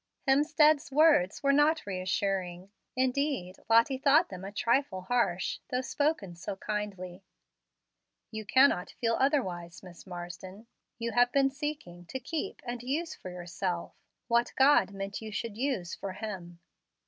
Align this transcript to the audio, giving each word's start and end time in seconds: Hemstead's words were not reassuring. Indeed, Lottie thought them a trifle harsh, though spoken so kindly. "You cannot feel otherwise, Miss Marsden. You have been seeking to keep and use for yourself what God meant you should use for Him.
Hemstead's 0.27 0.91
words 0.91 1.43
were 1.43 1.53
not 1.53 1.85
reassuring. 1.85 2.71
Indeed, 2.95 3.57
Lottie 3.69 3.99
thought 3.99 4.29
them 4.29 4.43
a 4.43 4.51
trifle 4.51 5.01
harsh, 5.01 5.59
though 5.69 5.81
spoken 5.81 6.35
so 6.35 6.55
kindly. 6.55 7.21
"You 8.31 8.43
cannot 8.43 8.95
feel 8.99 9.15
otherwise, 9.19 9.83
Miss 9.83 10.07
Marsden. 10.07 10.65
You 10.97 11.11
have 11.11 11.31
been 11.31 11.51
seeking 11.51 12.05
to 12.07 12.19
keep 12.19 12.63
and 12.65 12.81
use 12.81 13.13
for 13.13 13.29
yourself 13.29 13.93
what 14.27 14.53
God 14.57 14.89
meant 14.89 15.21
you 15.21 15.31
should 15.31 15.55
use 15.55 15.93
for 15.93 16.13
Him. 16.13 16.59